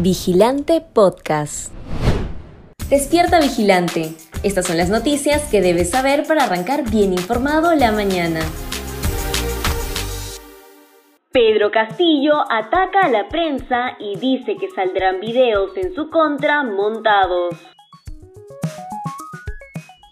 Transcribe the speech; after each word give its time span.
Vigilante 0.00 0.80
Podcast. 0.80 1.72
Despierta 2.90 3.38
Vigilante. 3.38 4.12
Estas 4.42 4.66
son 4.66 4.76
las 4.76 4.90
noticias 4.90 5.48
que 5.50 5.60
debes 5.60 5.90
saber 5.90 6.26
para 6.26 6.44
arrancar 6.44 6.90
bien 6.90 7.12
informado 7.12 7.72
la 7.76 7.92
mañana. 7.92 8.40
Pedro 11.30 11.70
Castillo 11.70 12.32
ataca 12.50 13.02
a 13.04 13.08
la 13.08 13.28
prensa 13.28 13.96
y 14.00 14.16
dice 14.16 14.56
que 14.56 14.68
saldrán 14.70 15.20
videos 15.20 15.76
en 15.76 15.94
su 15.94 16.10
contra 16.10 16.64
montados. 16.64 17.54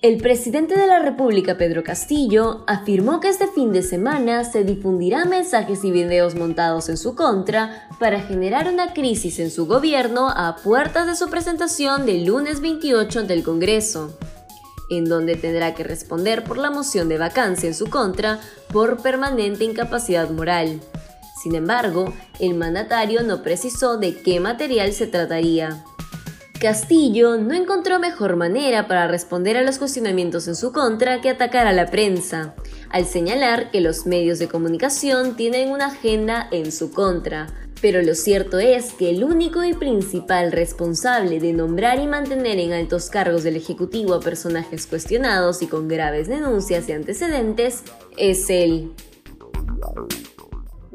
El 0.03 0.16
presidente 0.16 0.77
de 0.77 0.89
la 0.89 0.98
República, 0.98 1.57
Pedro 1.57 1.85
Castillo, 1.85 2.64
afirmó 2.66 3.21
que 3.21 3.29
este 3.29 3.46
fin 3.46 3.73
de 3.73 3.85
semana 3.85 4.43
se 4.43 4.64
difundirán 4.64 5.29
mensajes 5.29 5.85
y 5.85 5.93
videos 5.93 6.35
montados 6.35 6.89
en 6.89 6.96
su 6.96 7.14
contra 7.14 7.89
para 8.00 8.21
generar 8.21 8.67
una 8.67 8.95
crisis 8.95 9.39
en 9.39 9.53
su 9.53 9.67
gobierno 9.67 10.29
a 10.29 10.57
puertas 10.57 11.07
de 11.07 11.14
su 11.14 11.31
presentación 11.31 12.04
del 12.04 12.25
lunes 12.25 12.61
28 12.61 13.21
ante 13.21 13.35
el 13.35 13.45
Congreso, 13.45 14.18
en 14.90 15.04
donde 15.04 15.36
tendrá 15.36 15.73
que 15.76 15.85
responder 15.85 16.43
por 16.43 16.59
la 16.59 16.73
moción 16.73 17.09
de 17.09 17.18
vacancia 17.18 17.68
en 17.68 17.75
su 17.75 17.89
contra 17.89 18.40
por 18.73 19.03
permanente 19.03 19.62
incapacidad 19.62 20.29
moral. 20.31 20.81
Sin 21.40 21.54
embargo, 21.54 22.12
el 22.40 22.54
mandatario 22.54 23.23
no 23.23 23.40
precisó 23.45 23.98
de 23.98 24.21
qué 24.21 24.40
material 24.40 24.93
se 24.95 25.07
trataría. 25.07 25.84
Castillo 26.62 27.39
no 27.39 27.54
encontró 27.54 27.98
mejor 27.98 28.36
manera 28.36 28.86
para 28.86 29.08
responder 29.08 29.57
a 29.57 29.62
los 29.62 29.79
cuestionamientos 29.79 30.46
en 30.46 30.54
su 30.54 30.70
contra 30.70 31.20
que 31.20 31.29
atacar 31.29 31.66
a 31.66 31.72
la 31.72 31.90
prensa, 31.90 32.55
al 32.89 33.05
señalar 33.05 33.72
que 33.72 33.80
los 33.80 34.06
medios 34.06 34.39
de 34.39 34.47
comunicación 34.47 35.34
tienen 35.34 35.72
una 35.72 35.86
agenda 35.86 36.47
en 36.53 36.70
su 36.70 36.92
contra. 36.92 37.48
Pero 37.80 38.00
lo 38.00 38.14
cierto 38.14 38.61
es 38.61 38.92
que 38.92 39.11
el 39.11 39.25
único 39.25 39.64
y 39.64 39.75
principal 39.75 40.53
responsable 40.53 41.41
de 41.41 41.53
nombrar 41.53 41.98
y 41.98 42.06
mantener 42.06 42.61
en 42.61 42.72
altos 42.75 43.11
cargos 43.11 43.42
del 43.42 43.56
Ejecutivo 43.56 44.15
a 44.15 44.20
personajes 44.20 44.87
cuestionados 44.87 45.62
y 45.62 45.67
con 45.67 45.89
graves 45.89 46.28
denuncias 46.28 46.89
y 46.89 46.92
antecedentes 46.92 47.83
es 48.17 48.48
él. 48.50 48.92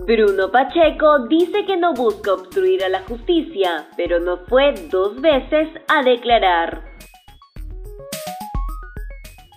Bruno 0.06 0.52
Pacheco 0.52 1.28
dice 1.28 1.66
que 1.66 1.76
no 1.76 1.94
busca 1.94 2.31
obstruir 2.31 2.84
a 2.84 2.90
la 2.90 3.02
justicia, 3.02 3.88
pero 3.98 4.20
no 4.20 4.38
fue 4.48 4.73
dos 4.92 5.20
veces 5.20 5.70
a 5.88 6.04
declarar. 6.04 6.84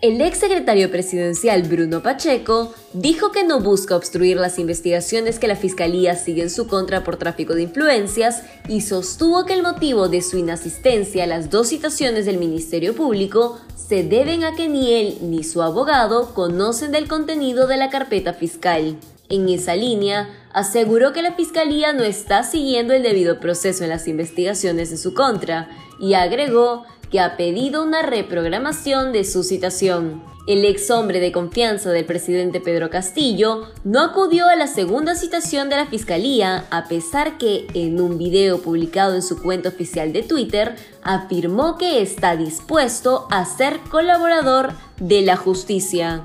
El 0.01 0.19
ex 0.23 0.39
secretario 0.39 0.91
presidencial 0.91 1.63
Bruno 1.65 2.03
Pacheco 2.03 2.73
dijo 2.95 3.31
que 3.33 3.45
no 3.45 3.61
busca 3.61 3.95
obstruir 3.95 4.39
las 4.39 4.59
investigaciones 4.59 5.39
que 5.39 5.47
la 5.47 5.57
Fiscalía 5.57 6.17
sigue 6.17 6.41
en 6.41 6.51
su 6.51 6.67
contra 6.67 7.05
por 7.05 7.19
tráfico 7.19 7.55
de 7.55 7.63
influencias 7.63 8.43
y 8.67 8.81
sostuvo 8.81 9.45
que 9.45 9.53
el 9.53 9.63
motivo 9.63 10.09
de 10.09 10.23
su 10.23 10.39
inasistencia 10.39 11.25
a 11.25 11.27
las 11.27 11.51
dos 11.51 11.69
citaciones 11.69 12.25
del 12.25 12.39
Ministerio 12.39 12.95
Público 12.95 13.61
se 13.77 14.03
deben 14.03 14.45
a 14.45 14.57
que 14.57 14.71
ni 14.71 14.91
él 14.95 15.19
ni 15.21 15.45
su 15.45 15.61
abogado 15.61 16.33
conocen 16.33 16.93
del 16.93 17.07
contenido 17.07 17.67
de 17.67 17.77
la 17.77 17.91
carpeta 17.91 18.33
fiscal. 18.33 18.97
En 19.31 19.49
esa 19.49 19.77
línea, 19.77 20.29
aseguró 20.53 21.13
que 21.13 21.23
la 21.23 21.35
Fiscalía 21.35 21.93
no 21.93 22.03
está 22.03 22.43
siguiendo 22.43 22.93
el 22.93 23.05
debido 23.05 23.39
proceso 23.39 23.85
en 23.85 23.91
las 23.91 24.09
investigaciones 24.09 24.91
en 24.91 24.99
su 24.99 25.15
contra 25.15 25.69
y 26.01 26.15
agregó 26.15 26.85
que 27.11 27.21
ha 27.21 27.37
pedido 27.37 27.85
una 27.85 28.03
reprogramación 28.03 29.13
de 29.13 29.25
su 29.25 29.45
citación. 29.45 30.23
El 30.47 30.65
ex 30.65 30.91
hombre 30.91 31.21
de 31.21 31.31
confianza 31.31 31.91
del 31.91 32.07
presidente 32.07 32.61
Pedro 32.61 32.91
Castillo 32.91 33.69
no 33.85 34.01
acudió 34.01 34.49
a 34.49 34.57
la 34.57 34.67
segunda 34.67 35.15
citación 35.15 35.69
de 35.69 35.77
la 35.77 35.87
Fiscalía 35.87 36.67
a 36.71 36.89
pesar 36.89 37.39
que 37.39 37.67
en 37.75 38.01
un 38.01 38.19
video 38.19 38.61
publicado 38.61 39.15
en 39.15 39.23
su 39.23 39.41
cuenta 39.41 39.69
oficial 39.69 40.13
de 40.13 40.23
Twitter 40.23 40.75
afirmó 41.03 41.79
que 41.79 42.03
está 42.03 42.37
dispuesto 42.37 43.29
a 43.31 43.45
ser 43.45 43.79
colaborador 43.91 44.73
de 44.99 45.23
la 45.23 45.37
justicia. 45.37 46.25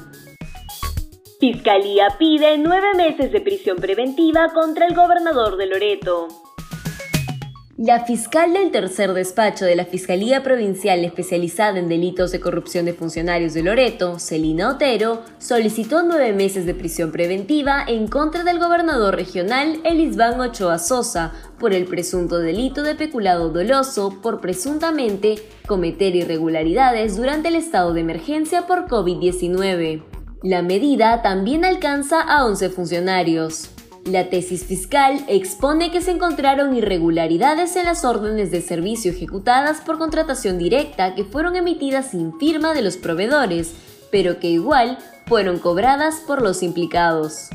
Fiscalía 1.54 2.08
pide 2.18 2.58
nueve 2.58 2.96
meses 2.96 3.32
de 3.32 3.40
prisión 3.40 3.78
preventiva 3.78 4.52
contra 4.52 4.88
el 4.88 4.96
gobernador 4.96 5.58
de 5.58 5.68
Loreto. 5.68 6.28
La 7.78 8.04
fiscal 8.04 8.52
del 8.54 8.72
tercer 8.72 9.14
despacho 9.14 9.64
de 9.64 9.76
la 9.76 9.86
Fiscalía 9.86 10.42
Provincial 10.42 11.06
especializada 11.06 11.78
en 11.78 11.88
delitos 11.88 12.32
de 12.32 12.40
corrupción 12.40 12.86
de 12.86 12.94
funcionarios 12.94 13.54
de 13.54 13.62
Loreto, 13.62 14.18
Celina 14.18 14.72
Otero, 14.72 15.22
solicitó 15.38 16.02
nueve 16.02 16.34
meses 16.34 16.66
de 16.66 16.74
prisión 16.74 17.12
preventiva 17.12 17.86
en 17.88 18.08
contra 18.08 18.44
del 18.44 18.58
gobernador 18.58 19.16
regional 19.16 19.82
Elisbán 19.84 20.40
Ochoa 20.40 20.80
Sosa 20.80 21.32
por 21.60 21.74
el 21.74 21.86
presunto 21.86 22.40
delito 22.40 22.82
de 22.82 22.96
peculado 22.96 23.50
doloso 23.50 24.20
por 24.20 24.42
presuntamente 24.42 25.36
cometer 25.68 26.16
irregularidades 26.16 27.18
durante 27.18 27.50
el 27.50 27.56
estado 27.56 27.94
de 27.94 28.02
emergencia 28.02 28.66
por 28.66 28.88
COVID-19. 28.88 30.15
La 30.46 30.62
medida 30.62 31.24
también 31.24 31.66
alcanza 31.66 32.22
a 32.22 32.46
11 32.46 32.70
funcionarios. 32.70 33.72
La 34.06 34.30
tesis 34.30 34.64
fiscal 34.64 35.26
expone 35.28 35.90
que 35.90 36.02
se 36.02 36.12
encontraron 36.12 36.76
irregularidades 36.76 37.76
en 37.76 37.86
las 37.86 38.06
órdenes 38.06 38.52
de 38.52 38.62
servicio 38.62 39.12
ejecutadas 39.12 39.82
por 39.82 39.98
contratación 39.98 40.60
directa 40.60 41.16
que 41.16 41.24
fueron 41.24 41.56
emitidas 41.56 42.12
sin 42.12 42.38
firma 42.38 42.76
de 42.76 42.84
los 42.84 42.96
proveedores, 42.96 43.74
pero 44.12 44.40
que 44.40 44.50
igual 44.50 45.00
fueron 45.26 45.58
cobradas 45.58 46.18
por 46.28 46.44
los 46.44 46.62
implicados. 46.62 47.50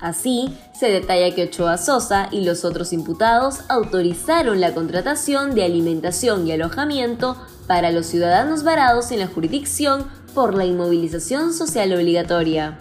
Así, 0.00 0.56
se 0.72 0.90
detalla 0.90 1.34
que 1.34 1.44
Ochoa 1.44 1.76
Sosa 1.76 2.28
y 2.30 2.44
los 2.44 2.64
otros 2.64 2.92
imputados 2.92 3.62
autorizaron 3.68 4.60
la 4.60 4.72
contratación 4.72 5.54
de 5.54 5.64
alimentación 5.64 6.46
y 6.46 6.52
alojamiento 6.52 7.36
para 7.66 7.90
los 7.90 8.06
ciudadanos 8.06 8.62
varados 8.62 9.10
en 9.10 9.18
la 9.20 9.26
jurisdicción 9.26 10.06
por 10.34 10.54
la 10.54 10.64
inmovilización 10.64 11.52
social 11.52 11.92
obligatoria. 11.92 12.78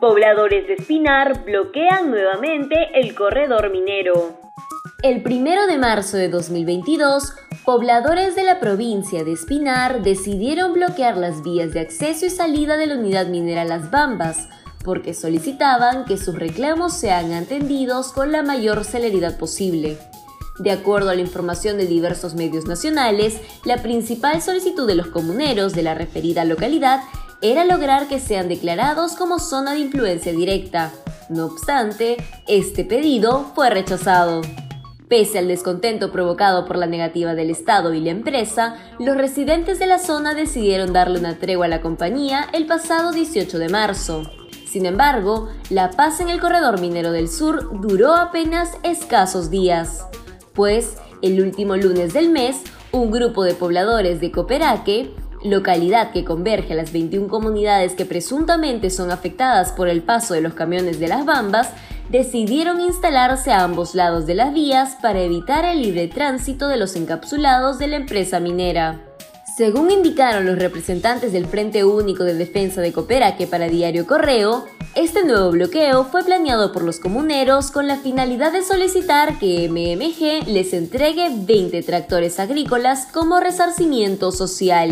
Pobladores 0.00 0.66
de 0.66 0.74
Espinar 0.74 1.44
bloquean 1.44 2.10
nuevamente 2.10 2.74
el 2.94 3.14
corredor 3.14 3.70
minero. 3.70 4.38
El 5.02 5.22
primero 5.22 5.66
de 5.66 5.76
marzo 5.76 6.16
de 6.16 6.30
2022, 6.30 7.34
pobladores 7.64 8.34
de 8.34 8.42
la 8.42 8.58
provincia 8.58 9.22
de 9.22 9.32
Espinar 9.32 10.02
decidieron 10.02 10.72
bloquear 10.72 11.16
las 11.18 11.42
vías 11.42 11.72
de 11.72 11.80
acceso 11.80 12.24
y 12.26 12.30
salida 12.30 12.76
de 12.76 12.86
la 12.86 12.96
unidad 12.96 13.26
minera 13.26 13.64
Las 13.64 13.90
Bambas, 13.90 14.48
porque 14.84 15.14
solicitaban 15.14 16.04
que 16.04 16.18
sus 16.18 16.34
reclamos 16.34 16.92
sean 16.92 17.32
atendidos 17.32 18.12
con 18.12 18.30
la 18.30 18.42
mayor 18.42 18.84
celeridad 18.84 19.38
posible. 19.38 19.98
De 20.58 20.70
acuerdo 20.70 21.10
a 21.10 21.14
la 21.14 21.20
información 21.20 21.78
de 21.78 21.86
diversos 21.86 22.34
medios 22.34 22.66
nacionales, 22.66 23.40
la 23.64 23.82
principal 23.82 24.40
solicitud 24.40 24.86
de 24.86 24.94
los 24.94 25.08
comuneros 25.08 25.72
de 25.72 25.82
la 25.82 25.94
referida 25.94 26.44
localidad 26.44 27.02
era 27.42 27.64
lograr 27.64 28.06
que 28.06 28.20
sean 28.20 28.48
declarados 28.48 29.12
como 29.12 29.40
zona 29.40 29.72
de 29.72 29.80
influencia 29.80 30.32
directa. 30.32 30.92
No 31.28 31.46
obstante, 31.46 32.16
este 32.46 32.84
pedido 32.84 33.50
fue 33.54 33.70
rechazado. 33.70 34.42
Pese 35.08 35.38
al 35.38 35.48
descontento 35.48 36.12
provocado 36.12 36.64
por 36.66 36.76
la 36.76 36.86
negativa 36.86 37.34
del 37.34 37.50
Estado 37.50 37.92
y 37.92 38.00
la 38.00 38.10
empresa, 38.10 38.76
los 38.98 39.16
residentes 39.16 39.78
de 39.78 39.86
la 39.86 39.98
zona 39.98 40.34
decidieron 40.34 40.92
darle 40.92 41.18
una 41.18 41.36
tregua 41.36 41.66
a 41.66 41.68
la 41.68 41.80
compañía 41.80 42.48
el 42.52 42.66
pasado 42.66 43.12
18 43.12 43.58
de 43.58 43.68
marzo. 43.68 44.22
Sin 44.74 44.86
embargo, 44.86 45.50
la 45.70 45.92
paz 45.92 46.18
en 46.18 46.30
el 46.30 46.40
corredor 46.40 46.80
minero 46.80 47.12
del 47.12 47.28
sur 47.28 47.80
duró 47.80 48.12
apenas 48.12 48.72
escasos 48.82 49.48
días 49.48 50.04
pues 50.52 50.96
el 51.22 51.40
último 51.40 51.76
lunes 51.76 52.12
del 52.12 52.28
mes, 52.28 52.56
un 52.90 53.12
grupo 53.12 53.44
de 53.44 53.54
pobladores 53.54 54.20
de 54.20 54.32
Coperaque, 54.32 55.14
localidad 55.44 56.10
que 56.10 56.24
converge 56.24 56.72
a 56.72 56.76
las 56.76 56.92
21 56.92 57.28
comunidades 57.28 57.92
que 57.92 58.04
presuntamente 58.04 58.90
son 58.90 59.12
afectadas 59.12 59.70
por 59.70 59.88
el 59.88 60.02
paso 60.02 60.34
de 60.34 60.40
los 60.40 60.54
camiones 60.54 60.98
de 60.98 61.06
las 61.06 61.24
Bambas, 61.24 61.70
decidieron 62.08 62.80
instalarse 62.80 63.52
a 63.52 63.62
ambos 63.62 63.94
lados 63.94 64.26
de 64.26 64.34
las 64.34 64.52
vías 64.52 64.96
para 65.00 65.20
evitar 65.20 65.64
el 65.64 65.82
libre 65.82 66.08
tránsito 66.08 66.66
de 66.66 66.78
los 66.78 66.96
encapsulados 66.96 67.78
de 67.78 67.86
la 67.86 67.94
empresa 67.94 68.40
minera. 68.40 69.13
Según 69.56 69.92
indicaron 69.92 70.46
los 70.46 70.58
representantes 70.58 71.32
del 71.32 71.46
Frente 71.46 71.84
Único 71.84 72.24
de 72.24 72.34
Defensa 72.34 72.80
de 72.80 72.92
Cooperaque 72.92 73.46
para 73.46 73.68
Diario 73.68 74.04
Correo, 74.04 74.64
este 74.96 75.24
nuevo 75.24 75.52
bloqueo 75.52 76.02
fue 76.02 76.24
planeado 76.24 76.72
por 76.72 76.82
los 76.82 76.98
comuneros 76.98 77.70
con 77.70 77.86
la 77.86 77.98
finalidad 77.98 78.50
de 78.50 78.62
solicitar 78.62 79.38
que 79.38 79.68
MMG 79.68 80.48
les 80.48 80.72
entregue 80.72 81.28
20 81.32 81.82
tractores 81.84 82.40
agrícolas 82.40 83.06
como 83.12 83.38
resarcimiento 83.38 84.32
social. 84.32 84.90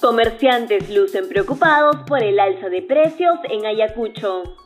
Comerciantes 0.00 0.88
lucen 0.88 1.28
preocupados 1.28 1.96
por 2.06 2.22
el 2.22 2.40
alza 2.40 2.70
de 2.70 2.80
precios 2.80 3.38
en 3.50 3.66
Ayacucho. 3.66 4.59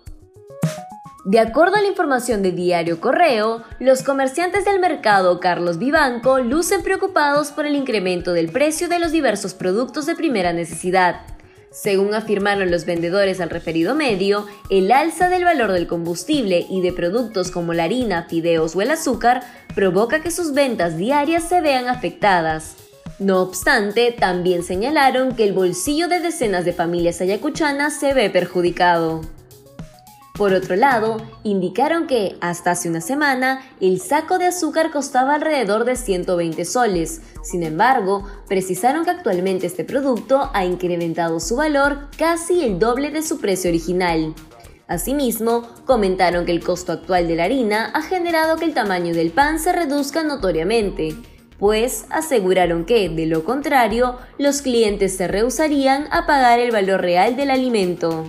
De 1.25 1.41
acuerdo 1.41 1.77
a 1.77 1.81
la 1.81 1.89
información 1.89 2.43
de 2.43 2.53
Diario 2.53 3.01
Correo, 3.01 3.63
los 3.81 4.03
comerciantes 4.03 4.67
del 4.67 4.79
mercado 4.79 5.41
Carlos 5.41 5.79
Vivanco 5.79 6.39
lucen 6.39 6.83
preocupados 6.83 7.51
por 7.51 7.65
el 7.65 7.77
incremento 7.77 8.35
del 8.35 8.53
precio 8.53 8.89
de 8.89 8.99
los 8.99 9.11
diversos 9.11 9.55
productos 9.55 10.05
de 10.05 10.17
primera 10.17 10.53
necesidad. 10.53 11.23
Según 11.71 12.13
afirmaron 12.13 12.71
los 12.71 12.85
vendedores 12.85 13.41
al 13.41 13.49
referido 13.49 13.95
medio, 13.95 14.47
el 14.69 14.93
alza 14.93 15.31
del 15.31 15.45
valor 15.45 15.73
del 15.73 15.87
combustible 15.87 16.67
y 16.69 16.83
de 16.83 16.93
productos 16.93 17.51
como 17.51 17.73
la 17.73 17.85
harina, 17.85 18.27
fideos 18.29 18.77
o 18.77 18.83
el 18.83 18.91
azúcar 18.91 19.43
provoca 19.75 20.21
que 20.21 20.31
sus 20.31 20.53
ventas 20.53 20.99
diarias 20.99 21.49
se 21.49 21.63
vean 21.63 21.89
afectadas. 21.89 22.77
No 23.19 23.41
obstante, 23.41 24.13
también 24.13 24.63
señalaron 24.63 25.35
que 25.35 25.45
el 25.45 25.55
bolsillo 25.55 26.07
de 26.07 26.21
decenas 26.21 26.67
de 26.67 26.75
familias 26.75 27.23
ayacuchanas 27.23 27.99
se 27.99 28.13
ve 28.13 28.29
perjudicado. 28.29 29.23
Por 30.37 30.53
otro 30.53 30.75
lado, 30.75 31.19
indicaron 31.45 32.09
que, 32.09 32.37
hasta 32.41 32.73
hace 32.73 32.89
una 32.89 33.01
semana, 33.01 33.61
el 33.81 34.01
saco 34.01 34.37
de 34.37 34.47
azúcar 34.47 34.91
costaba 34.91 35.37
alrededor 35.37 35.85
de 35.85 35.95
120 35.95 36.65
soles. 36.65 37.21
Sin 37.45 37.63
embargo, 37.63 38.27
precisaron 38.49 39.05
que 39.05 39.13
actualmente 39.13 39.69
este 39.69 39.85
producto 39.85 40.51
ha 40.53 40.65
incrementado 40.65 41.39
su 41.39 41.55
valor 41.55 42.09
casi 42.19 42.65
el 42.65 42.81
doble 42.81 43.13
de 43.13 43.23
su 43.23 43.39
precio 43.39 43.71
original. 43.71 44.35
Asimismo, 44.89 45.69
comentaron 45.85 46.47
que 46.47 46.53
el 46.53 46.65
costo 46.65 46.91
actual 46.91 47.29
de 47.29 47.37
la 47.37 47.45
harina 47.45 47.93
ha 47.95 48.03
generado 48.03 48.57
que 48.57 48.65
el 48.65 48.75
tamaño 48.75 49.15
del 49.15 49.31
pan 49.31 49.61
se 49.61 49.73
reduzca 49.73 50.25
notoriamente, 50.25 51.15
pues 51.61 52.07
aseguraron 52.11 52.87
que, 52.87 53.09
de 53.09 53.27
lo 53.27 53.45
contrario, 53.45 54.19
los 54.39 54.63
clientes 54.63 55.17
se 55.17 55.29
rehusarían 55.29 56.09
a 56.11 56.27
pagar 56.27 56.59
el 56.59 56.73
valor 56.73 57.03
real 57.03 57.37
del 57.37 57.53
alimento. 57.53 58.29